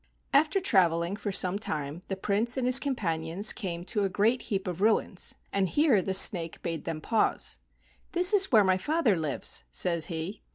After 0.33 0.59
traveling 0.59 1.15
for 1.15 1.31
some 1.31 1.59
time, 1.59 2.01
the 2.07 2.15
Prince 2.15 2.57
and 2.57 2.65
his 2.65 2.79
companions 2.79 3.53
came 3.53 3.85
to 3.85 4.03
a 4.03 4.09
great 4.09 4.41
heap 4.49 4.67
of 4.67 4.81
ruins, 4.81 5.35
and 5.53 5.69
here 5.69 6.01
the 6.01 6.15
snake 6.15 6.59
bade 6.63 6.85
them 6.85 7.01
pause: 7.01 7.59
"This 8.13 8.33
is 8.33 8.51
where 8.51 8.63
my 8.63 8.77
father 8.79 9.15
lives," 9.15 9.63
said 9.71 10.05
he. 10.05 10.41